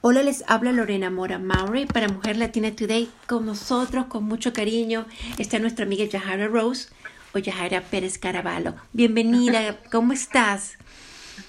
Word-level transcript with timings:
Hola, 0.00 0.22
les 0.22 0.44
habla 0.46 0.70
Lorena 0.70 1.10
Mora 1.10 1.40
Maury 1.40 1.84
para 1.84 2.06
Mujer 2.06 2.36
Latina 2.36 2.70
Today. 2.70 3.10
Con 3.26 3.44
nosotros, 3.44 4.06
con 4.06 4.22
mucho 4.22 4.52
cariño, 4.52 5.06
está 5.38 5.58
nuestra 5.58 5.86
amiga 5.86 6.04
Yahara 6.04 6.46
Rose 6.46 6.88
o 7.34 7.38
Yahara 7.40 7.82
Pérez 7.82 8.16
Caraballo. 8.16 8.76
Bienvenida, 8.92 9.76
¿cómo 9.90 10.12
estás? 10.12 10.78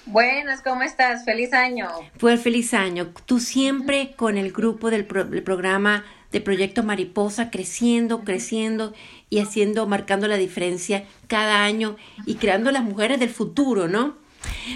Buenas, 0.04 0.62
¿cómo 0.62 0.82
estás? 0.82 1.24
Feliz 1.24 1.52
año. 1.52 1.88
Pues 2.18 2.42
feliz 2.42 2.74
año. 2.74 3.12
Tú 3.24 3.38
siempre 3.38 4.14
con 4.16 4.36
el 4.36 4.50
grupo 4.50 4.90
del, 4.90 5.06
del 5.06 5.42
programa 5.44 6.04
de 6.32 6.40
Proyecto 6.40 6.82
Mariposa, 6.82 7.52
creciendo, 7.52 8.24
creciendo 8.24 8.92
y 9.28 9.38
haciendo, 9.38 9.86
marcando 9.86 10.26
la 10.26 10.36
diferencia 10.36 11.04
cada 11.28 11.62
año 11.62 11.94
y 12.26 12.34
creando 12.34 12.72
las 12.72 12.82
mujeres 12.82 13.20
del 13.20 13.30
futuro, 13.30 13.86
¿no? 13.86 14.19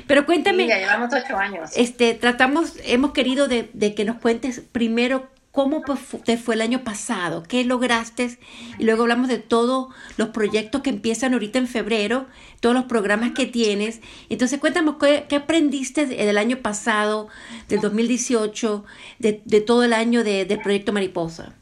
Pero 0.06 0.26
cuéntame. 0.26 0.66
ya 0.66 0.78
llevamos 0.78 1.12
ocho 1.12 1.36
años. 1.36 1.70
Este, 1.76 2.14
tratamos, 2.14 2.74
hemos 2.84 3.12
querido 3.12 3.48
de, 3.48 3.94
que 3.94 4.04
nos 4.04 4.16
cuentes 4.16 4.62
primero 4.72 5.28
cómo 5.52 5.82
te 6.24 6.36
fue 6.36 6.56
el 6.56 6.62
año 6.62 6.82
pasado, 6.82 7.44
qué 7.44 7.62
lograste 7.62 8.38
y 8.76 8.84
luego 8.84 9.02
hablamos 9.02 9.28
de 9.28 9.38
todos 9.38 9.94
los 10.16 10.30
proyectos 10.30 10.82
que 10.82 10.90
empiezan 10.90 11.32
ahorita 11.32 11.60
en 11.60 11.68
febrero, 11.68 12.26
todos 12.58 12.74
los 12.74 12.86
programas 12.86 13.32
que 13.32 13.46
tienes. 13.46 14.00
Entonces 14.28 14.58
cuéntame 14.58 14.94
qué, 15.28 15.36
aprendiste 15.36 16.06
del 16.06 16.38
año 16.38 16.56
pasado, 16.56 17.28
del 17.68 17.80
2018, 17.80 18.84
de, 19.20 19.42
de 19.44 19.60
todo 19.60 19.84
el 19.84 19.92
año 19.92 20.24
de, 20.24 20.44
del 20.44 20.60
proyecto 20.60 20.92
Mariposa. 20.92 21.54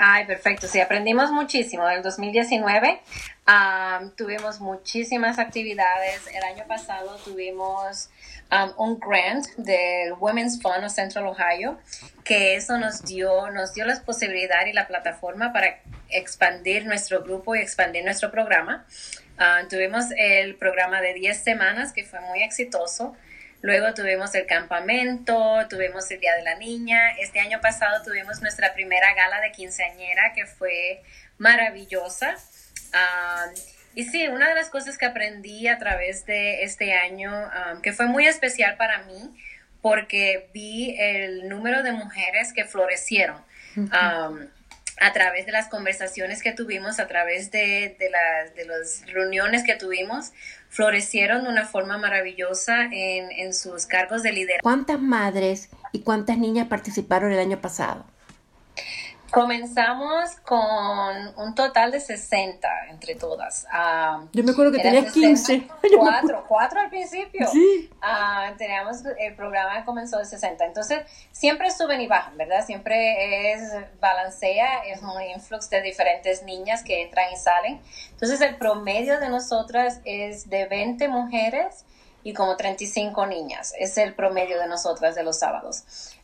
Ay, 0.00 0.26
perfecto. 0.26 0.68
Sí, 0.68 0.80
aprendimos 0.80 1.32
muchísimo. 1.32 1.88
El 1.88 2.02
2019 2.02 3.00
tuvimos 4.14 4.60
muchísimas 4.60 5.40
actividades. 5.40 6.24
El 6.32 6.44
año 6.44 6.64
pasado 6.68 7.16
tuvimos 7.24 8.08
un 8.76 9.00
grant 9.00 9.44
del 9.56 10.12
Women's 10.12 10.62
Fund 10.62 10.84
of 10.84 10.92
Central 10.92 11.26
Ohio, 11.26 11.80
que 12.22 12.54
eso 12.54 12.78
nos 12.78 13.02
dio, 13.02 13.50
nos 13.50 13.74
dio 13.74 13.84
la 13.86 14.00
posibilidad 14.02 14.64
y 14.66 14.72
la 14.72 14.86
plataforma 14.86 15.52
para 15.52 15.80
expandir 16.10 16.86
nuestro 16.86 17.24
grupo 17.24 17.56
y 17.56 17.58
expandir 17.58 18.04
nuestro 18.04 18.30
programa. 18.30 18.86
tuvimos 19.68 20.04
el 20.16 20.54
programa 20.54 21.00
de 21.00 21.14
10 21.14 21.42
semanas 21.42 21.92
que 21.92 22.04
fue 22.04 22.20
muy 22.20 22.44
exitoso. 22.44 23.16
Luego 23.60 23.92
tuvimos 23.92 24.34
el 24.34 24.46
campamento, 24.46 25.66
tuvimos 25.68 26.10
el 26.10 26.20
Día 26.20 26.34
de 26.36 26.42
la 26.42 26.54
Niña. 26.54 27.10
Este 27.18 27.40
año 27.40 27.60
pasado 27.60 28.02
tuvimos 28.04 28.40
nuestra 28.40 28.72
primera 28.72 29.14
gala 29.14 29.40
de 29.40 29.50
quinceañera 29.50 30.32
que 30.32 30.46
fue 30.46 31.02
maravillosa. 31.38 32.36
y 33.94 34.04
sí, 34.04 34.28
una 34.28 34.48
de 34.48 34.54
las 34.54 34.70
cosas 34.70 34.96
que 34.96 35.06
aprendí 35.06 35.66
a 35.66 35.78
través 35.78 36.24
de 36.26 36.62
este 36.62 36.94
año, 36.94 37.50
que 37.82 37.92
fue 37.92 38.06
muy 38.06 38.26
especial 38.26 38.76
para 38.76 39.02
mí, 39.02 39.36
porque 39.82 40.48
vi 40.54 40.96
el 40.98 41.48
número 41.48 41.82
de 41.82 41.92
mujeres 41.92 42.52
que 42.52 42.64
florecieron 42.64 43.42
a 45.00 45.12
través 45.12 45.46
de 45.46 45.52
las 45.52 45.68
conversaciones 45.68 46.42
que 46.42 46.52
tuvimos, 46.52 46.98
a 47.00 47.06
través 47.06 47.50
de, 47.50 47.96
de, 47.98 48.10
de 48.54 48.64
las 48.64 49.02
reuniones 49.06 49.64
que 49.64 49.74
tuvimos, 49.74 50.32
florecieron 50.68 51.44
de 51.44 51.50
una 51.50 51.66
forma 51.66 51.98
maravillosa 51.98 52.84
en, 52.84 53.30
en 53.30 53.54
sus 53.54 53.86
cargos 53.86 54.22
de 54.22 54.32
liderazgo. 54.32 54.62
¿Cuántas 54.62 55.00
madres 55.00 55.68
y 55.92 56.02
cuántas 56.02 56.38
niñas 56.38 56.68
participaron 56.68 57.32
el 57.32 57.38
año 57.38 57.60
pasado? 57.60 58.04
Comenzamos 59.32 60.36
con 60.44 61.34
un 61.36 61.54
total 61.54 61.90
de 61.92 62.00
60 62.00 62.68
entre 62.88 63.14
todas. 63.14 63.66
Uh, 63.66 64.26
Yo 64.32 64.42
me 64.42 64.52
acuerdo 64.52 64.72
que 64.72 64.78
tenías 64.78 65.12
15. 65.12 65.68
Cuatro, 65.98 66.44
cuatro 66.48 66.80
al 66.80 66.88
principio. 66.88 67.46
Sí. 67.48 67.90
Uh, 67.96 68.56
teníamos, 68.56 69.02
el 69.18 69.34
programa 69.36 69.84
comenzó 69.84 70.18
de 70.18 70.24
60. 70.24 70.64
Entonces, 70.64 71.00
siempre 71.30 71.70
suben 71.70 72.00
y 72.00 72.06
bajan, 72.06 72.36
¿verdad? 72.38 72.64
Siempre 72.64 73.52
es 73.52 73.60
balancea, 74.00 74.84
es 74.86 75.02
un 75.02 75.20
influx 75.22 75.68
de 75.68 75.82
diferentes 75.82 76.42
niñas 76.44 76.82
que 76.82 77.02
entran 77.02 77.30
y 77.32 77.36
salen. 77.36 77.80
Entonces, 78.10 78.40
el 78.40 78.56
promedio 78.56 79.20
de 79.20 79.28
nosotras 79.28 80.00
es 80.04 80.48
de 80.48 80.66
20 80.66 81.06
mujeres 81.08 81.84
y 82.24 82.32
como 82.32 82.56
35 82.56 83.26
niñas. 83.26 83.74
Es 83.78 83.98
el 83.98 84.14
promedio 84.14 84.58
de 84.58 84.66
nosotras 84.68 85.14
de 85.14 85.22
los 85.22 85.38
sábados 85.38 86.17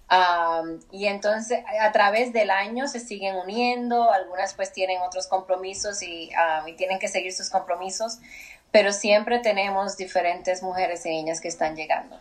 y 0.90 1.06
entonces 1.06 1.64
a 1.80 1.92
través 1.92 2.32
del 2.32 2.50
año 2.50 2.86
se 2.88 3.00
siguen 3.00 3.36
uniendo, 3.36 4.12
algunas 4.12 4.54
pues 4.54 4.72
tienen 4.72 5.00
otros 5.00 5.26
compromisos 5.26 6.02
y, 6.02 6.30
tienen 6.76 6.98
que 6.98 7.08
seguir 7.08 7.32
sus 7.32 7.50
compromisos, 7.50 8.18
pero 8.70 8.92
siempre 8.92 9.38
tenemos 9.38 9.96
diferentes 9.96 10.62
mujeres 10.62 11.06
y 11.06 11.10
niñas 11.10 11.40
que 11.40 11.48
están 11.48 11.76
llegando. 11.76 12.18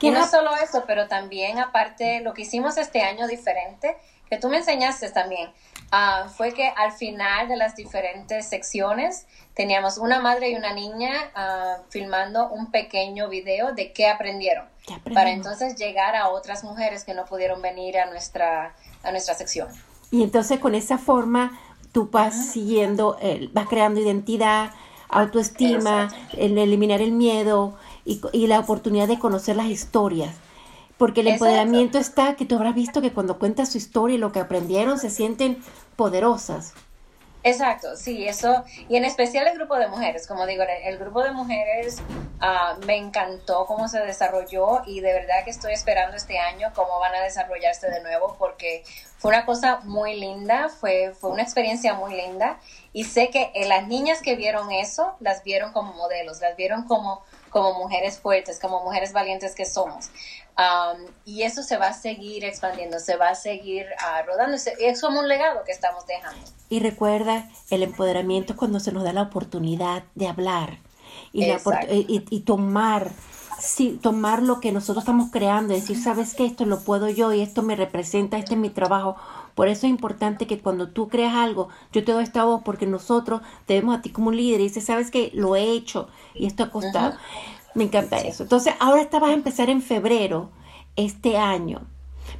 Y 0.00 0.10
no 0.10 0.26
solo 0.26 0.50
eso, 0.56 0.84
pero 0.86 1.08
también 1.08 1.58
aparte 1.58 2.20
lo 2.20 2.34
que 2.34 2.42
hicimos 2.42 2.76
este 2.76 3.02
año 3.02 3.26
diferente, 3.28 3.96
que 4.32 4.38
tú 4.38 4.48
me 4.48 4.56
enseñaste 4.56 5.10
también, 5.10 5.50
Ah, 5.94 6.30
fue 6.34 6.54
que 6.54 6.66
al 6.66 6.92
final 6.92 7.48
de 7.48 7.56
las 7.58 7.76
diferentes 7.76 8.48
secciones 8.48 9.26
teníamos 9.52 9.98
una 9.98 10.20
madre 10.20 10.48
y 10.48 10.54
una 10.54 10.72
niña 10.72 11.12
ah, 11.34 11.80
filmando 11.90 12.48
un 12.48 12.70
pequeño 12.70 13.28
video 13.28 13.74
de 13.74 13.92
qué 13.92 14.08
aprendieron, 14.08 14.64
para 15.12 15.32
entonces 15.32 15.76
llegar 15.76 16.16
a 16.16 16.30
otras 16.30 16.64
mujeres 16.64 17.04
que 17.04 17.12
no 17.12 17.26
pudieron 17.26 17.60
venir 17.60 17.98
a 17.98 18.06
nuestra, 18.06 18.74
a 19.02 19.10
nuestra 19.10 19.34
sección. 19.34 19.68
Y 20.10 20.22
entonces 20.22 20.58
con 20.60 20.74
esa 20.74 20.96
forma 20.96 21.60
tú 21.92 22.08
vas 22.10 22.52
siguiendo, 22.52 23.18
vas 23.52 23.68
creando 23.68 24.00
identidad, 24.00 24.70
autoestima, 25.10 26.08
el 26.38 26.56
eliminar 26.56 27.02
el 27.02 27.12
miedo 27.12 27.76
y, 28.06 28.22
y 28.32 28.46
la 28.46 28.60
oportunidad 28.60 29.08
de 29.08 29.18
conocer 29.18 29.56
las 29.56 29.66
historias. 29.66 30.34
Porque 30.98 31.22
el 31.22 31.28
empoderamiento 31.28 31.98
está, 31.98 32.36
que 32.36 32.44
tú 32.44 32.56
habrás 32.56 32.74
visto 32.74 33.00
que 33.00 33.12
cuando 33.12 33.38
cuentas 33.38 33.72
su 33.72 33.78
historia 33.78 34.14
y 34.14 34.18
lo 34.18 34.32
que 34.32 34.40
aprendieron, 34.40 34.98
se 34.98 35.10
sienten 35.10 35.62
poderosas. 35.96 36.74
Exacto, 37.44 37.96
sí, 37.96 38.28
eso, 38.28 38.62
y 38.88 38.96
en 38.96 39.04
especial 39.04 39.48
el 39.48 39.56
grupo 39.56 39.74
de 39.76 39.88
mujeres, 39.88 40.28
como 40.28 40.46
digo, 40.46 40.62
el, 40.62 40.96
grupo 40.96 41.24
de 41.24 41.32
mujeres 41.32 42.00
ah, 42.38 42.78
me 42.86 42.96
encantó 42.96 43.66
cómo 43.66 43.88
se 43.88 43.98
desarrolló 43.98 44.82
y 44.86 45.00
de 45.00 45.12
verdad 45.12 45.42
que 45.44 45.50
estoy 45.50 45.72
esperando 45.72 46.16
este 46.16 46.38
año 46.38 46.70
cómo 46.72 47.00
van 47.00 47.16
a 47.16 47.20
desarrollarse 47.20 47.90
de 47.90 48.00
nuevo 48.00 48.36
porque 48.38 48.84
fue 49.18 49.30
una 49.30 49.44
cosa 49.44 49.80
muy 49.82 50.20
linda, 50.20 50.68
fue, 50.68 51.14
fue 51.18 51.30
una 51.30 51.42
experiencia 51.42 51.94
muy 51.94 52.14
linda 52.14 52.60
y 52.92 53.04
sé 53.04 53.30
que 53.30 53.50
eh, 53.54 53.66
las 53.66 53.88
niñas 53.88 54.22
que 54.22 54.36
vieron 54.36 54.70
eso, 54.70 55.16
las 55.18 55.42
vieron 55.42 55.72
como 55.72 55.94
modelos, 55.94 56.40
las 56.40 56.54
vieron 56.56 56.84
como 56.84 57.24
como 57.52 57.74
mujeres 57.74 58.18
fuertes, 58.18 58.58
como 58.58 58.82
mujeres 58.82 59.12
valientes 59.12 59.54
que 59.54 59.66
somos. 59.66 60.10
y 61.24 61.42
eso 61.42 61.62
se 61.62 61.76
va 61.76 61.88
a 61.88 61.92
seguir 61.92 62.44
expandiendo, 62.44 62.98
se 62.98 63.16
va 63.16 63.28
a 63.28 63.34
seguir 63.34 63.86
uh, 63.86 64.26
rodando. 64.26 64.56
Es 64.80 65.00
como 65.00 65.20
un 65.20 65.28
legado 65.28 65.62
que 65.64 65.72
estamos 65.72 66.06
dejando. 66.06 66.40
Y 66.68 66.80
recuerda, 66.80 67.48
el 67.70 67.82
empoderamiento 67.82 68.54
es 68.54 68.58
cuando 68.58 68.80
se 68.80 68.92
nos 68.92 69.04
da 69.04 69.12
la 69.12 69.22
oportunidad 69.22 70.04
de 70.14 70.28
hablar 70.28 70.78
y, 71.32 71.44
y, 72.30 72.40
tomar 72.40 73.10
sí, 73.58 73.98
tomar 74.02 74.42
lo 74.42 74.60
que 74.60 74.72
nosotros 74.72 75.04
estamos 75.04 75.30
creando, 75.30 75.74
decir, 75.74 75.96
sabes 76.02 76.34
que 76.34 76.44
esto 76.44 76.64
lo 76.64 76.80
puedo 76.80 77.08
yo 77.08 77.32
y 77.32 77.40
esto 77.40 77.62
me 77.62 77.76
representa, 77.76 78.38
este 78.38 78.54
es 78.54 78.60
mi 78.60 78.70
trabajo. 78.70 79.16
Por 79.54 79.68
eso 79.68 79.86
es 79.86 79.90
importante 79.90 80.46
que 80.46 80.58
cuando 80.58 80.88
tú 80.88 81.08
creas 81.08 81.34
algo, 81.34 81.68
yo 81.92 82.04
te 82.04 82.12
doy 82.12 82.24
esta 82.24 82.44
voz 82.44 82.62
porque 82.64 82.86
nosotros 82.86 83.42
te 83.66 83.74
vemos 83.74 83.96
a 83.96 84.02
ti 84.02 84.10
como 84.10 84.28
un 84.28 84.36
líder 84.36 84.60
y 84.60 84.64
dices, 84.64 84.84
sabes 84.84 85.10
que 85.10 85.30
lo 85.34 85.56
he 85.56 85.72
hecho 85.72 86.08
y 86.34 86.46
esto 86.46 86.64
ha 86.64 86.70
costado. 86.70 87.14
Me 87.74 87.84
encanta 87.84 88.18
eso. 88.18 88.42
Entonces, 88.42 88.74
ahora 88.80 89.02
esta 89.02 89.18
vas 89.18 89.30
a 89.30 89.34
empezar 89.34 89.70
en 89.70 89.82
febrero 89.82 90.50
este 90.96 91.38
año. 91.38 91.82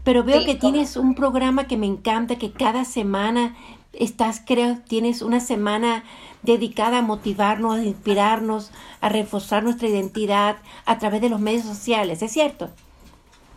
Pero 0.04 0.24
veo 0.24 0.44
que 0.44 0.54
tienes 0.54 0.96
un 0.96 1.14
programa 1.14 1.66
que 1.66 1.76
me 1.76 1.86
encanta, 1.86 2.36
que 2.36 2.52
cada 2.52 2.84
semana 2.84 3.56
estás, 3.92 4.42
creo, 4.44 4.78
tienes 4.86 5.22
una 5.22 5.40
semana 5.40 6.04
dedicada 6.42 6.98
a 6.98 7.02
motivarnos, 7.02 7.76
a 7.76 7.84
inspirarnos, 7.84 8.70
a 9.00 9.08
reforzar 9.08 9.62
nuestra 9.62 9.88
identidad 9.88 10.56
a 10.86 10.98
través 10.98 11.20
de 11.20 11.28
los 11.28 11.40
medios 11.40 11.64
sociales, 11.64 12.22
¿es 12.22 12.32
cierto? 12.32 12.70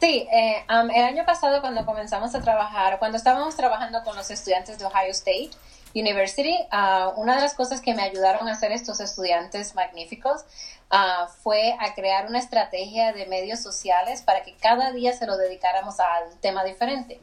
Sí, 0.06 0.28
eh, 0.32 0.64
el 0.70 1.04
año 1.04 1.26
pasado 1.26 1.62
cuando 1.62 1.84
comenzamos 1.84 2.35
a 2.35 2.40
trabajar, 2.40 3.00
cuando 3.00 3.18
estábamos 3.18 3.56
trabajando 3.56 4.03
con 4.03 4.16
los 4.16 4.29
estudiantes 4.29 4.78
de 4.78 4.85
Ohio 4.85 5.09
State 5.09 5.50
University, 5.96 6.56
uh, 6.72 7.20
una 7.20 7.34
de 7.34 7.41
las 7.41 7.56
cosas 7.56 7.82
que 7.82 7.96
me 7.96 8.03
ayudaron 8.03 8.47
a 8.47 8.52
hacer 8.52 8.72
estos 8.72 9.00
estudiantes 9.00 9.74
magníficos 9.74 10.46
uh, 10.91 11.28
fue 11.41 11.76
a 11.79 11.96
crear 11.96 12.28
una 12.28 12.38
estrategia 12.38 13.14
de 13.14 13.26
medios 13.26 13.62
sociales 13.62 14.22
para 14.22 14.44
que 14.44 14.53
cada 14.58 14.91
día 14.91 15.12
se 15.14 15.26
lo 15.26 15.38
dedicáramos 15.38 16.00
a 16.00 16.06
un 16.32 16.38
tema 16.40 16.64
diferente. 16.64 17.20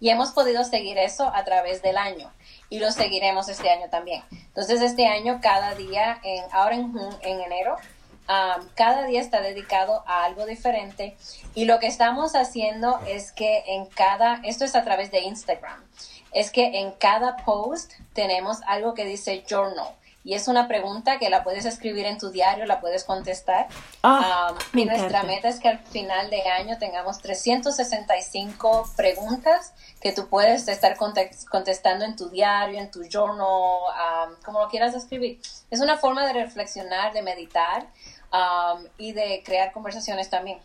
Y 0.00 0.08
hemos 0.08 0.30
podido 0.30 0.64
seguir 0.64 0.96
eso 0.96 1.30
a 1.34 1.44
través 1.44 1.82
del 1.82 1.98
año 1.98 2.32
y 2.70 2.78
lo 2.78 2.90
seguiremos 2.90 3.50
este 3.50 3.68
año 3.68 3.90
también. 3.90 4.22
Entonces, 4.30 4.80
este 4.80 5.08
año, 5.08 5.40
cada 5.42 5.74
día, 5.74 6.18
en, 6.22 6.42
ahora 6.52 6.76
en, 6.76 6.90
en 7.20 7.40
enero, 7.42 7.76
um, 8.28 8.66
cada 8.74 9.04
día 9.06 9.20
está 9.20 9.40
dedicado 9.40 10.02
a 10.06 10.24
algo 10.24 10.46
diferente. 10.46 11.16
Y 11.54 11.64
lo 11.64 11.78
que 11.78 11.86
estamos 11.86 12.34
haciendo 12.34 12.98
es 13.06 13.32
que 13.32 13.62
en 13.66 13.86
cada, 13.86 14.40
esto 14.44 14.64
es 14.64 14.74
a 14.74 14.84
través 14.84 15.10
de 15.10 15.20
Instagram, 15.20 15.82
es 16.32 16.50
que 16.50 16.80
en 16.80 16.92
cada 16.92 17.36
post 17.38 17.92
tenemos 18.14 18.60
algo 18.66 18.94
que 18.94 19.04
dice 19.04 19.44
journal 19.48 19.94
y 20.24 20.34
es 20.34 20.46
una 20.46 20.68
pregunta 20.68 21.18
que 21.18 21.30
la 21.30 21.42
puedes 21.42 21.64
escribir 21.64 22.06
en 22.06 22.18
tu 22.18 22.30
diario, 22.30 22.64
la 22.64 22.80
puedes 22.80 23.04
contestar. 23.04 23.66
Ah, 24.02 24.54
y 24.72 24.84
nuestra 24.84 25.24
meta 25.24 25.48
es 25.48 25.58
que 25.58 25.68
al 25.68 25.78
final 25.80 26.30
de 26.30 26.42
año 26.42 26.78
tengamos 26.78 27.18
365 27.20 28.92
preguntas 28.96 29.72
que 30.00 30.12
tú 30.12 30.28
puedes 30.28 30.68
estar 30.68 30.96
contestando 30.96 32.04
en 32.04 32.14
tu 32.14 32.28
diario, 32.28 32.78
en 32.78 32.90
tu 32.90 33.02
journal, 33.10 34.36
como 34.44 34.60
lo 34.60 34.68
quieras 34.68 34.94
escribir. 34.94 35.40
Es 35.70 35.80
una 35.80 35.96
forma 35.96 36.26
de 36.26 36.32
reflexionar, 36.34 37.12
de 37.12 37.22
meditar 37.22 37.88
y 38.98 39.12
de 39.12 39.42
crear 39.44 39.72
conversaciones 39.72 40.30
también 40.30 40.58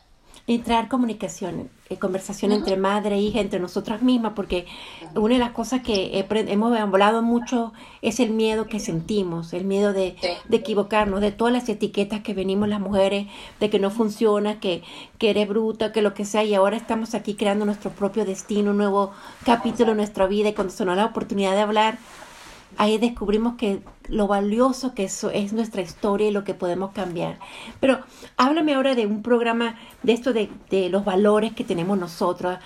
entrar 0.47 0.87
comunicación, 0.87 1.69
eh, 1.89 1.97
conversación 1.97 2.53
entre 2.53 2.77
madre 2.77 3.15
e 3.15 3.19
hija, 3.19 3.41
entre 3.41 3.59
nosotras 3.59 4.01
mismas, 4.01 4.31
porque 4.33 4.65
una 5.13 5.33
de 5.33 5.39
las 5.39 5.51
cosas 5.51 5.81
que 5.81 6.25
hemos 6.29 6.77
hablado 6.77 7.21
mucho 7.21 7.73
es 8.01 8.21
el 8.21 8.31
miedo 8.31 8.67
que 8.67 8.79
sentimos, 8.79 9.51
el 9.51 9.65
miedo 9.65 9.91
de, 9.91 10.15
de, 10.47 10.57
equivocarnos, 10.57 11.19
de 11.19 11.33
todas 11.33 11.53
las 11.53 11.67
etiquetas 11.67 12.21
que 12.21 12.33
venimos 12.33 12.69
las 12.69 12.79
mujeres, 12.79 13.27
de 13.59 13.69
que 13.69 13.77
no 13.77 13.91
funciona, 13.91 14.61
que, 14.61 14.83
que 15.17 15.31
eres 15.31 15.49
bruta, 15.49 15.91
que 15.91 16.01
lo 16.01 16.13
que 16.13 16.23
sea, 16.23 16.45
y 16.45 16.55
ahora 16.55 16.77
estamos 16.77 17.13
aquí 17.13 17.33
creando 17.33 17.65
nuestro 17.65 17.91
propio 17.91 18.23
destino, 18.23 18.71
un 18.71 18.77
nuevo 18.77 19.11
capítulo 19.43 19.91
en 19.91 19.97
nuestra 19.97 20.27
vida, 20.27 20.49
y 20.49 20.53
cuando 20.53 20.73
se 20.73 20.85
nos 20.85 20.95
da 20.95 21.03
la 21.03 21.09
oportunidad 21.09 21.55
de 21.55 21.61
hablar, 21.61 21.97
ahí 22.77 22.97
descubrimos 22.97 23.55
que 23.55 23.81
lo 24.07 24.27
valioso 24.27 24.93
que 24.93 25.05
eso 25.05 25.29
es 25.29 25.53
nuestra 25.53 25.81
historia 25.81 26.27
y 26.27 26.31
lo 26.31 26.43
que 26.43 26.53
podemos 26.53 26.91
cambiar. 26.91 27.39
Pero 27.79 27.99
háblame 28.37 28.73
ahora 28.73 28.95
de 28.95 29.05
un 29.05 29.21
programa 29.21 29.77
de 30.03 30.13
esto 30.13 30.33
de, 30.33 30.49
los 30.89 31.05
valores 31.05 31.53
que 31.53 31.63
tenemos 31.63 31.97
nosotros, 31.97 32.57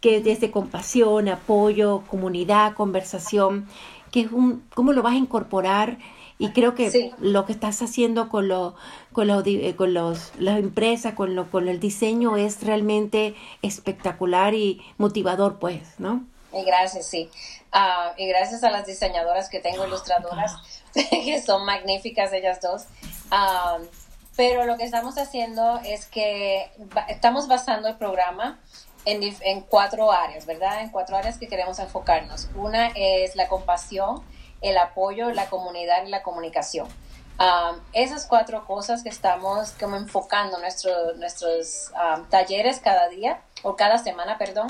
que 0.00 0.20
desde 0.20 0.50
compasión, 0.50 1.28
apoyo, 1.28 2.02
comunidad, 2.08 2.74
conversación, 2.74 3.66
que 4.12 4.20
es 4.20 4.32
un, 4.32 4.62
cómo 4.74 4.92
lo 4.92 5.02
vas 5.02 5.14
a 5.14 5.18
incorporar 5.18 5.98
y 6.38 6.50
creo 6.50 6.74
que 6.74 7.12
lo 7.18 7.46
que 7.46 7.52
estás 7.52 7.80
haciendo 7.80 8.28
con 8.28 8.46
lo, 8.48 8.74
con, 9.12 9.30
eh, 9.30 9.74
con 9.74 9.94
los, 9.94 10.32
las 10.38 10.58
empresas, 10.58 11.14
con 11.14 11.34
lo, 11.34 11.50
con 11.50 11.66
el 11.68 11.80
diseño 11.80 12.36
es 12.36 12.62
realmente 12.62 13.34
espectacular 13.62 14.54
y 14.54 14.82
motivador, 14.98 15.58
pues, 15.58 15.80
¿no? 15.98 16.24
Gracias, 16.52 17.06
sí. 17.06 17.28
Ah, 17.78 18.14
y 18.16 18.26
gracias 18.26 18.64
a 18.64 18.70
las 18.70 18.86
diseñadoras 18.86 19.50
que 19.50 19.60
tengo, 19.60 19.84
ilustradoras, 19.84 20.56
que 20.94 21.42
son 21.42 21.66
magníficas 21.66 22.32
ellas 22.32 22.58
dos. 22.62 22.84
Pero 24.34 24.64
lo 24.64 24.78
que 24.78 24.84
estamos 24.84 25.18
haciendo 25.18 25.78
es 25.84 26.06
que 26.06 26.70
estamos 27.08 27.48
basando 27.48 27.88
el 27.88 27.96
programa 27.96 28.58
en, 29.04 29.22
en, 29.22 29.60
cuatro 29.60 30.10
áreas, 30.10 30.46
¿verdad? 30.46 30.80
En 30.80 30.88
cuatro 30.88 31.18
áreas 31.18 31.36
que 31.36 31.48
queremos 31.48 31.78
enfocarnos. 31.78 32.48
Una 32.54 32.92
es 32.94 33.36
la 33.36 33.46
compasión, 33.46 34.24
el 34.62 34.78
apoyo, 34.78 35.28
la 35.32 35.50
comunidad 35.50 36.06
y 36.06 36.08
la 36.08 36.22
comunicación. 36.22 36.88
Ah, 37.38 37.76
esas 37.92 38.24
cuatro 38.24 38.64
cosas 38.64 39.02
que 39.02 39.10
estamos 39.10 39.72
como 39.72 39.96
enfocando 39.96 40.58
nuestro, 40.60 41.12
nuestros 41.16 41.92
talleres 42.30 42.80
cada 42.80 43.08
día, 43.10 43.42
o 43.62 43.76
cada 43.76 43.98
semana, 43.98 44.38
perdón, 44.38 44.68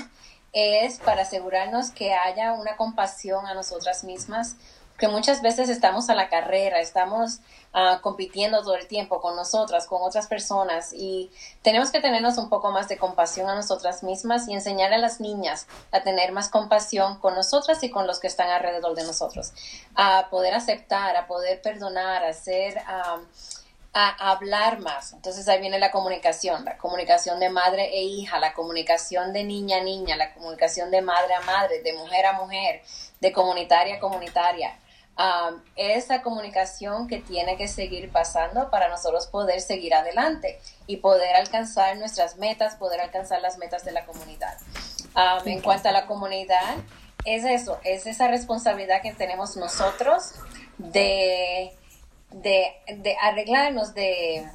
es 0.57 0.99
para 1.01 1.23
asegurarnos 1.23 1.91
que 1.91 2.15
haya 2.15 2.55
una 2.55 2.77
compasión 2.77 3.47
a 3.47 3.53
nosotras 3.53 4.05
mismas, 4.05 4.57
que 4.97 5.07
muchas 5.09 5.43
veces 5.43 5.69
estamos 5.69 6.09
a 6.09 6.15
la 6.15 6.31
carrera, 6.31 6.81
estamos 6.81 7.41
ah, 7.75 8.01
compitiendo 8.03 8.63
todo 8.63 8.75
el 8.77 8.87
tiempo 8.87 9.21
con 9.21 9.37
nosotras, 9.37 9.87
con 9.87 10.01
otras 10.01 10.29
personas 10.29 10.95
y 10.95 11.31
tenemos 11.61 11.91
que 11.91 12.01
tenernos 12.01 12.39
un 12.39 12.49
poco 12.49 12.71
más 12.71 12.89
de 12.89 12.97
compasión 12.97 13.51
a 13.51 13.55
nosotras 13.55 14.03
mismas 14.03 14.49
y 14.49 14.55
enseñar 14.55 14.95
a 14.95 14.99
las 14.99 15.21
niñas 15.21 15.67
a 15.93 16.01
tener 16.01 16.33
más 16.33 16.49
compasión 16.49 17.19
con 17.19 17.35
nosotras 17.35 17.83
y 17.83 17.91
con 17.91 18.07
los 18.07 18.19
que 18.19 18.29
están 18.29 18.49
alrededor 18.49 18.95
de 18.95 19.05
nosotros, 19.05 19.53
a 19.95 20.29
poder 20.31 20.55
aceptar, 20.55 21.17
a 21.17 21.27
poder 21.27 21.61
perdonar, 21.61 22.25
a 22.25 22.33
ser... 22.33 22.81
Ah, 22.87 23.21
a 23.99 24.31
hablar 24.31 24.81
más. 24.81 25.15
Entonces 25.15 25.49
ahí 25.49 25.59
viene 25.59 25.79
la 25.79 25.91
comunicación, 25.91 26.67
la 26.67 26.77
comunicación 26.77 27.41
de 27.41 27.49
madre 27.49 27.97
e 27.97 28.03
hija, 28.03 28.39
la 28.39 28.53
comunicación 28.53 29.33
de 29.33 29.43
niña 29.43 29.79
a 29.79 29.81
niña, 29.81 30.17
la 30.17 30.35
comunicación 30.35 30.91
de 30.91 31.01
madre 31.01 31.33
a 31.33 31.41
madre, 31.41 31.81
de 31.81 31.95
mujer 31.95 32.27
a 32.27 32.35
mujer, 32.35 32.83
de 33.21 33.33
comunitaria 33.33 33.97
a 33.97 33.99
comunitaria. 33.99 34.79
esa 35.77 36.21
comunicación 36.21 37.09
que 37.09 37.21
tiene 37.21 37.57
que 37.57 37.69
seguir 37.69 38.13
pasando 38.13 38.69
para 38.71 38.91
nosotros 38.91 39.29
poder 39.29 39.63
seguir 39.63 39.95
adelante 39.95 40.61
y 40.87 40.99
poder 40.99 41.35
alcanzar 41.35 41.97
nuestras 41.97 42.37
metas, 42.37 42.75
poder 42.75 43.01
alcanzar 43.01 43.41
las 43.41 43.57
metas 43.57 43.83
de 43.87 43.93
la 43.93 44.05
comunidad. 44.05 44.59
en 45.47 45.63
cuanto 45.63 45.89
a 45.89 45.93
la 45.93 46.07
comunidad, 46.07 46.77
es 47.25 47.47
eso, 47.47 47.81
es 47.83 48.07
esa 48.07 48.29
responsabilidad 48.29 49.01
que 49.01 49.15
tenemos 49.15 49.57
nosotros 49.57 50.33
de 50.77 51.75
de, 52.43 53.17
arreglarnos, 53.21 53.95
de, 53.95 54.49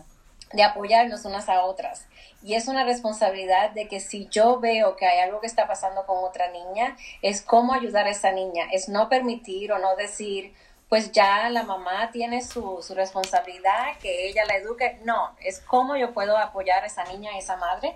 apoyarnos 0.63 1.25
unas 1.25 1.49
a 1.49 1.63
otras. 1.63 2.07
Y 2.43 2.55
es 2.55 2.67
una 2.67 2.83
responsabilidad 2.83 3.71
de 3.71 3.87
que 3.87 3.99
si 3.99 4.27
yo 4.29 4.59
veo 4.59 4.95
que 4.95 5.05
hay 5.05 5.19
algo 5.19 5.41
que 5.41 5.47
está 5.47 5.67
pasando 5.67 6.05
con 6.05 6.23
otra 6.23 6.49
niña, 6.49 6.97
es 7.21 7.41
cómo 7.41 7.73
ayudar 7.73 8.07
a 8.07 8.11
esa 8.11 8.31
niña, 8.31 8.65
es 8.71 8.89
no 8.89 9.09
permitir 9.09 9.71
o 9.71 9.79
no 9.79 9.95
decir, 9.95 10.53
pues 10.89 11.11
ya 11.11 11.49
la 11.49 11.63
mamá 11.63 12.09
tiene 12.11 12.41
su, 12.41 12.81
su 12.81 12.95
responsabilidad, 12.95 13.97
que 14.01 14.27
ella 14.27 14.43
la 14.45 14.57
eduque. 14.57 14.99
No, 15.03 15.35
es 15.39 15.59
cómo 15.61 15.95
yo 15.95 16.13
puedo 16.13 16.37
apoyar 16.37 16.83
a 16.83 16.87
esa 16.87 17.05
niña, 17.05 17.31
a 17.31 17.37
esa 17.37 17.55
madre, 17.57 17.95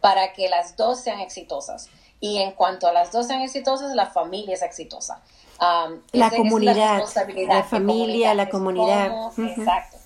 para 0.00 0.32
que 0.32 0.48
las 0.48 0.76
dos 0.76 1.00
sean 1.00 1.20
exitosas. 1.20 1.88
Y 2.18 2.40
en 2.40 2.52
cuanto 2.52 2.88
a 2.88 2.92
las 2.92 3.12
dos 3.12 3.26
sean 3.26 3.42
exitosas, 3.42 3.94
la 3.94 4.06
familia 4.06 4.54
es 4.54 4.62
exitosa. 4.62 5.22
Um, 5.62 6.00
la 6.10 6.28
comunidad, 6.30 7.04
la, 7.46 7.62
familia, 7.62 8.34
la 8.34 8.48
comunidad. 8.48 9.30
Exacto. 9.38 9.96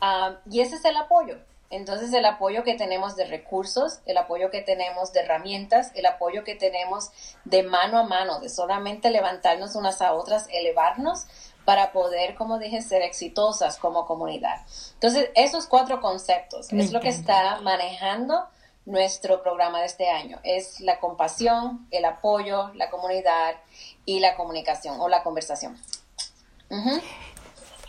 Um, 0.00 0.36
y 0.50 0.60
ese 0.60 0.76
es 0.76 0.84
el 0.86 0.96
apoyo. 0.96 1.36
Entonces 1.68 2.12
el 2.14 2.24
apoyo 2.24 2.62
que 2.64 2.74
tenemos 2.74 3.14
de 3.16 3.26
recursos, 3.26 4.00
el 4.06 4.16
apoyo 4.16 4.50
que 4.50 4.62
tenemos 4.62 5.12
de 5.12 5.20
herramientas, 5.20 5.90
el 5.94 6.06
apoyo 6.06 6.42
que 6.42 6.54
tenemos 6.54 7.10
de 7.44 7.64
mano 7.64 7.98
a 7.98 8.04
mano, 8.04 8.40
de 8.40 8.48
solamente 8.48 9.10
levantarnos 9.10 9.74
unas 9.74 10.00
a 10.00 10.14
otras, 10.14 10.46
elevarnos 10.50 11.26
para 11.64 11.92
poder, 11.92 12.34
como 12.36 12.58
dije, 12.58 12.80
ser 12.80 13.02
exitosas 13.02 13.78
como 13.78 14.06
comunidad. 14.06 14.60
Entonces, 14.94 15.30
esos 15.34 15.66
cuatro 15.66 16.00
conceptos 16.00 16.72
es 16.72 16.92
lo 16.92 17.00
que 17.00 17.08
está 17.08 17.60
manejando 17.60 18.46
nuestro 18.86 19.42
programa 19.42 19.80
de 19.80 19.86
este 19.86 20.08
año. 20.08 20.38
Es 20.44 20.80
la 20.80 21.00
compasión, 21.00 21.86
el 21.90 22.04
apoyo, 22.04 22.70
la 22.74 22.90
comunidad 22.90 23.56
y 24.06 24.20
la 24.20 24.36
comunicación 24.36 25.00
o 25.00 25.08
la 25.08 25.22
conversación. 25.22 25.76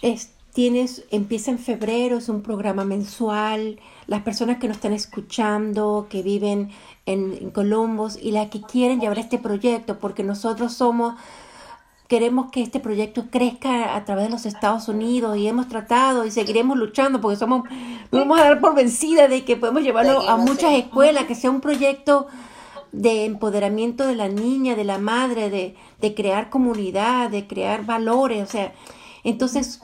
es, 0.02 0.30
tienes, 0.54 1.04
empieza 1.12 1.52
en 1.52 1.60
febrero, 1.60 2.18
es 2.18 2.30
un 2.30 2.42
programa 2.42 2.86
mensual. 2.86 3.80
Las 4.08 4.22
personas 4.22 4.58
que 4.58 4.68
nos 4.68 4.78
están 4.78 4.94
escuchando, 4.94 6.08
que 6.10 6.22
viven 6.22 6.72
en, 7.06 7.34
en 7.34 7.52
Columbus 7.52 8.18
y 8.22 8.32
las 8.32 8.50
que 8.50 8.62
quieren 8.62 9.00
llevar 9.00 9.20
este 9.20 9.38
proyecto, 9.38 10.00
porque 10.00 10.24
nosotros 10.24 10.74
somos 10.74 11.16
queremos 12.08 12.52
que 12.52 12.62
este 12.62 12.80
proyecto 12.80 13.26
crezca 13.32 13.96
a 13.96 14.06
través 14.06 14.26
de 14.26 14.30
los 14.30 14.46
Estados 14.46 14.88
Unidos 14.88 15.38
y 15.38 15.48
hemos 15.48 15.68
tratado 15.68 16.26
y 16.26 16.32
seguiremos 16.32 16.78
luchando 16.78 17.20
porque 17.20 17.38
somos, 17.38 17.64
no 18.12 18.20
vamos 18.20 18.40
a 18.40 18.44
dar 18.44 18.62
por 18.62 18.76
vencida 18.76 19.28
de 19.28 19.44
que 19.44 19.56
podemos 19.56 19.82
llevarlo 19.82 20.22
a 20.30 20.38
muchas 20.38 20.74
escuelas, 20.74 21.26
que 21.26 21.36
sea 21.36 21.50
un 21.50 21.62
proyecto 21.62 22.28
de 22.96 23.26
empoderamiento 23.26 24.08
de 24.08 24.16
la 24.16 24.28
niña, 24.30 24.76
de 24.76 24.84
la 24.84 24.98
madre, 24.98 25.50
de, 25.50 25.76
de 26.02 26.14
crear 26.16 26.50
comunidad, 26.50 27.30
de 27.30 27.48
crear 27.48 27.86
valores, 27.86 28.44
o 28.44 28.52
sea, 28.52 28.74
entonces, 29.26 29.82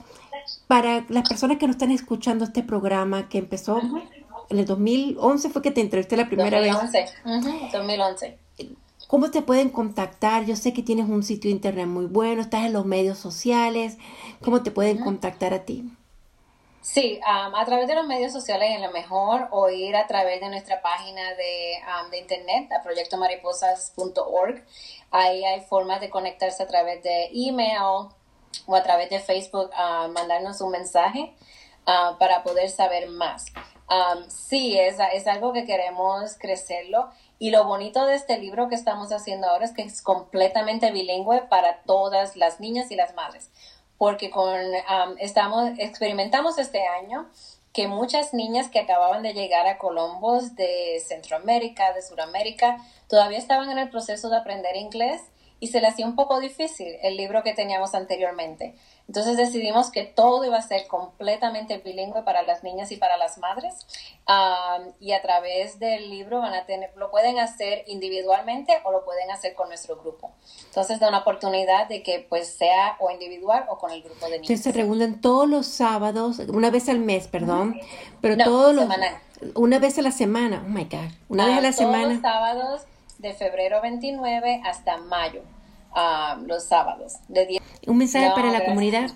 para 0.68 1.04
las 1.08 1.28
personas 1.28 1.58
que 1.58 1.66
nos 1.66 1.74
están 1.74 1.90
escuchando 1.90 2.44
este 2.44 2.62
programa 2.62 3.28
que 3.28 3.38
empezó 3.38 3.80
en 4.48 4.58
el 4.58 4.64
2011 4.64 5.50
fue 5.50 5.62
que 5.62 5.72
te 5.72 5.80
entrevisté 5.80 6.16
la 6.16 6.28
primera 6.28 6.60
vez. 6.60 6.74
2011. 7.72 8.38
¿Cómo 9.08 9.30
te 9.30 9.42
pueden 9.42 9.68
contactar? 9.68 10.46
Yo 10.46 10.56
sé 10.56 10.72
que 10.72 10.82
tienes 10.82 11.08
un 11.08 11.22
sitio 11.22 11.50
internet 11.50 11.86
muy 11.86 12.06
bueno, 12.06 12.40
estás 12.40 12.64
en 12.64 12.72
los 12.72 12.86
medios 12.86 13.18
sociales. 13.18 13.98
¿Cómo 14.42 14.62
te 14.62 14.70
pueden 14.70 14.98
contactar 14.98 15.52
a 15.52 15.64
ti? 15.64 15.90
Sí, 16.82 17.20
a 17.24 17.64
través 17.64 17.86
de 17.86 17.94
los 17.94 18.08
medios 18.08 18.32
sociales 18.32 18.70
es 18.74 18.80
lo 18.80 18.90
mejor 18.90 19.46
o 19.52 19.70
ir 19.70 19.94
a 19.94 20.08
través 20.08 20.40
de 20.40 20.48
nuestra 20.48 20.82
página 20.82 21.32
de, 21.34 21.78
de 22.10 22.18
internet, 22.18 22.72
a 22.72 22.82
proyectomariposas.org. 22.82 24.64
Ahí 25.12 25.44
hay 25.44 25.60
formas 25.60 26.00
de 26.00 26.10
conectarse 26.10 26.64
a 26.64 26.66
través 26.66 27.00
de 27.04 27.30
email 27.32 28.08
o 28.66 28.74
a 28.74 28.82
través 28.82 29.10
de 29.10 29.20
Facebook, 29.20 29.70
a 29.76 30.08
mandarnos 30.08 30.60
un 30.60 30.72
mensaje 30.72 31.32
para 31.84 32.42
poder 32.42 32.68
saber 32.68 33.08
más. 33.08 33.46
sí, 34.26 34.76
es, 34.76 34.96
es 35.12 35.28
algo 35.28 35.52
que 35.52 35.64
queremos 35.64 36.36
crecerlo. 36.36 37.10
Y 37.38 37.50
lo 37.50 37.64
bonito 37.64 38.06
de 38.06 38.16
este 38.16 38.38
libro 38.38 38.68
que 38.68 38.74
estamos 38.74 39.12
haciendo 39.12 39.48
ahora 39.48 39.66
es 39.66 39.72
que 39.72 39.82
es 39.82 40.02
completamente 40.02 40.90
bilingüe 40.90 41.42
para 41.42 41.82
todas 41.82 42.34
las 42.36 42.58
niñas 42.58 42.90
y 42.90 42.96
las 42.96 43.14
madres 43.14 43.50
porque 44.02 44.30
con, 44.30 44.58
estamos, 45.20 45.78
experimentamos 45.78 46.58
este 46.58 46.84
año 46.88 47.30
que 47.72 47.86
muchas 47.86 48.34
niñas 48.34 48.68
que 48.68 48.80
acababan 48.80 49.22
de 49.22 49.32
llegar 49.32 49.68
a 49.68 49.78
Colombos 49.78 50.56
de 50.56 51.00
Centroamérica, 51.06 51.92
de 51.92 52.02
Sudamérica, 52.02 52.78
todavía 53.08 53.38
estaban 53.38 53.70
en 53.70 53.78
el 53.78 53.90
proceso 53.90 54.28
de 54.28 54.38
aprender 54.38 54.74
inglés 54.74 55.22
y 55.60 55.68
se 55.68 55.80
le 55.80 55.86
hacía 55.86 56.04
un 56.04 56.16
poco 56.16 56.40
difícil 56.40 56.96
el 57.04 57.16
libro 57.16 57.44
que 57.44 57.54
teníamos 57.54 57.94
anteriormente. 57.94 58.74
Entonces 59.08 59.36
decidimos 59.36 59.90
que 59.90 60.04
todo 60.04 60.44
iba 60.44 60.56
a 60.56 60.62
ser 60.62 60.86
completamente 60.86 61.78
bilingüe 61.78 62.22
para 62.22 62.42
las 62.42 62.62
niñas 62.62 62.92
y 62.92 62.96
para 62.96 63.16
las 63.16 63.38
madres 63.38 63.86
y 65.00 65.12
a 65.12 65.20
través 65.20 65.78
del 65.78 66.08
libro 66.08 66.40
van 66.40 66.54
a 66.54 66.64
tener, 66.64 66.90
lo 66.96 67.10
pueden 67.10 67.38
hacer 67.38 67.84
individualmente 67.86 68.72
o 68.84 68.92
lo 68.92 69.04
pueden 69.04 69.30
hacer 69.30 69.54
con 69.54 69.68
nuestro 69.68 69.96
grupo. 69.96 70.30
Entonces 70.66 71.00
da 71.00 71.08
una 71.08 71.18
oportunidad 71.18 71.88
de 71.88 72.02
que 72.02 72.24
pues 72.28 72.48
sea 72.48 72.96
o 73.00 73.10
individual 73.10 73.66
o 73.68 73.78
con 73.78 73.90
el 73.90 74.02
grupo 74.02 74.26
de 74.26 74.38
niños. 74.38 74.60
se 74.60 74.72
reúnen 74.72 75.20
todos 75.20 75.48
los 75.48 75.66
sábados, 75.66 76.38
una 76.48 76.70
vez 76.70 76.88
al 76.88 77.00
mes, 77.00 77.28
perdón, 77.28 77.80
pero 78.20 78.42
todos 78.42 78.74
los... 78.74 78.88
Una 79.56 79.80
vez 79.80 79.98
a 79.98 80.02
la 80.02 80.12
semana, 80.12 80.62
oh 80.64 80.68
my 80.68 80.84
God, 80.84 81.10
una 81.28 81.46
vez 81.46 81.58
a 81.58 81.60
la 81.60 81.72
semana. 81.72 82.02
Todos 82.02 82.12
los 82.12 82.22
sábados 82.22 82.82
de 83.18 83.34
febrero 83.34 83.80
29 83.80 84.62
hasta 84.64 84.98
mayo, 84.98 85.42
ah, 85.94 86.38
los 86.46 86.64
sábados. 86.64 87.14
De 87.28 87.60
¿Un 87.86 87.98
mensaje 87.98 88.30
para 88.30 88.50
la 88.50 88.64
comunidad? 88.64 89.10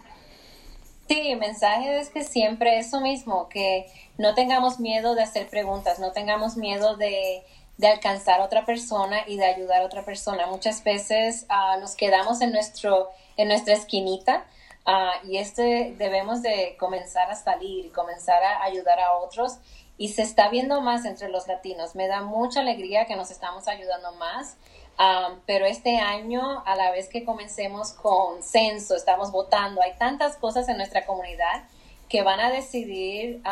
Sí, 1.08 1.30
el 1.30 1.38
mensaje 1.38 2.00
es 2.00 2.10
que 2.10 2.24
siempre 2.24 2.78
eso 2.78 3.00
mismo, 3.00 3.48
que 3.48 3.86
no 4.18 4.34
tengamos 4.34 4.80
miedo 4.80 5.14
de 5.14 5.22
hacer 5.22 5.48
preguntas, 5.48 6.00
no 6.00 6.10
tengamos 6.10 6.56
miedo 6.56 6.96
de, 6.96 7.44
alcanzar 7.82 8.40
a 8.40 8.44
otra 8.44 8.64
persona 8.64 9.20
y 9.26 9.36
de 9.36 9.44
ayudar 9.44 9.82
a 9.82 9.84
otra 9.84 10.04
persona. 10.04 10.46
Muchas 10.46 10.82
veces 10.82 11.46
ah, 11.48 11.76
nos 11.80 11.94
quedamos 11.94 12.40
en, 12.40 12.50
nuestro, 12.50 13.10
en 13.36 13.48
nuestra 13.48 13.74
esquinita 13.74 14.44
ah, 14.84 15.12
y 15.28 15.36
este 15.36 15.94
debemos 15.96 16.42
de 16.42 16.76
comenzar 16.78 17.30
a 17.30 17.36
salir 17.36 17.86
y 17.86 17.90
comenzar 17.90 18.42
a 18.42 18.64
ayudar 18.64 18.98
a 18.98 19.16
otros 19.18 19.58
y 19.98 20.08
se 20.08 20.22
está 20.22 20.48
viendo 20.48 20.80
más 20.80 21.04
entre 21.04 21.28
los 21.28 21.46
latinos. 21.46 21.94
Me 21.94 22.08
da 22.08 22.22
mucha 22.22 22.60
alegría 22.60 23.06
que 23.06 23.16
nos 23.16 23.30
estamos 23.30 23.68
ayudando 23.68 24.12
más, 24.14 24.56
pero 25.46 25.66
este 25.66 25.98
año, 25.98 26.62
a 26.64 26.76
la 26.76 26.90
vez 26.90 27.08
que 27.08 27.24
comencemos 27.24 27.92
con 27.92 28.42
censo, 28.42 28.96
estamos 28.96 29.30
votando, 29.30 29.82
hay 29.82 29.92
tantas 29.98 30.36
cosas 30.36 30.68
en 30.68 30.76
nuestra 30.76 31.04
comunidad 31.04 31.64
que 32.08 32.22
van 32.22 32.40
a 32.40 32.50
decidir 32.50 33.42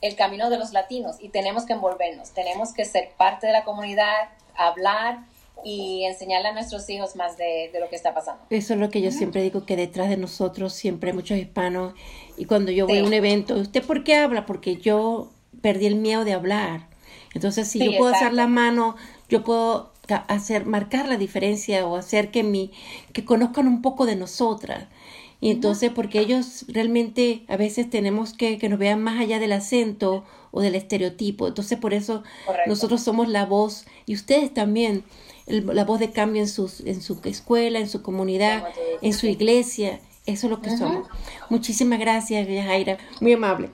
el 0.00 0.16
camino 0.16 0.50
de 0.50 0.58
los 0.58 0.72
latinos 0.72 1.16
y 1.20 1.28
tenemos 1.28 1.64
que 1.64 1.72
envolvernos, 1.72 2.30
tenemos 2.30 2.72
que 2.72 2.84
ser 2.84 3.10
parte 3.16 3.46
de 3.46 3.52
la 3.52 3.64
comunidad, 3.64 4.30
hablar 4.56 5.24
y 5.64 6.04
enseñarle 6.04 6.48
a 6.48 6.52
nuestros 6.52 6.88
hijos 6.88 7.16
más 7.16 7.36
de, 7.36 7.70
lo 7.78 7.88
que 7.88 7.96
está 7.96 8.14
pasando. 8.14 8.42
Eso 8.50 8.74
es 8.74 8.80
lo 8.80 8.90
que 8.90 9.02
yo 9.02 9.10
siempre 9.10 9.42
digo, 9.42 9.66
que 9.66 9.76
detrás 9.76 10.08
de 10.08 10.16
nosotros 10.16 10.72
siempre 10.72 11.10
hay 11.10 11.16
muchos 11.16 11.36
hispanos 11.36 11.94
y 12.36 12.46
cuando 12.46 12.72
yo 12.72 12.86
voy 12.86 12.98
a 12.98 13.04
un 13.04 13.12
evento, 13.12 13.54
¿usted 13.54 13.84
por 13.84 14.04
qué 14.04 14.16
habla? 14.16 14.46
Porque 14.46 14.76
yo 14.76 15.30
perdí 15.60 15.86
el 15.86 15.96
miedo 15.96 16.24
de 16.24 16.32
hablar. 16.32 16.88
Entonces, 17.34 17.68
si 17.68 17.78
yo 17.78 17.96
puedo 17.98 18.12
hacer 18.12 18.32
la 18.32 18.46
mano, 18.46 18.96
yo 19.28 19.44
puedo 19.44 19.92
hacer, 20.16 20.66
marcar 20.66 21.08
la 21.08 21.16
diferencia 21.16 21.86
o 21.86 21.96
hacer 21.96 22.30
que 22.30 22.42
mi, 22.42 22.72
que 23.12 23.24
conozcan 23.24 23.66
un 23.66 23.82
poco 23.82 24.06
de 24.06 24.16
nosotras. 24.16 24.88
Y 25.40 25.50
entonces, 25.50 25.90
porque 25.90 26.20
ellos 26.20 26.66
realmente 26.68 27.44
a 27.48 27.56
veces 27.56 27.88
tenemos 27.88 28.34
que 28.34 28.58
que 28.58 28.68
nos 28.68 28.78
vean 28.78 29.02
más 29.02 29.18
allá 29.18 29.38
del 29.38 29.52
acento 29.52 30.24
o 30.50 30.60
del 30.60 30.74
estereotipo. 30.74 31.48
Entonces, 31.48 31.78
por 31.78 31.94
eso 31.94 32.22
nosotros 32.66 33.02
somos 33.02 33.28
la 33.28 33.46
voz 33.46 33.86
y 34.04 34.14
ustedes 34.14 34.52
también, 34.52 35.04
la 35.46 35.84
voz 35.84 35.98
de 35.98 36.10
cambio 36.10 36.42
en, 36.42 36.48
sus, 36.48 36.80
en 36.80 37.00
su 37.00 37.18
escuela, 37.24 37.78
en 37.78 37.88
su 37.88 38.02
comunidad, 38.02 38.64
en 39.00 39.14
su 39.14 39.26
iglesia. 39.26 40.00
Eso 40.26 40.46
es 40.46 40.50
lo 40.50 40.60
que 40.60 40.76
somos. 40.76 41.08
Muchísimas 41.48 41.98
gracias, 41.98 42.46
Jaira. 42.46 42.98
Muy 43.20 43.32
amable. 43.32 43.70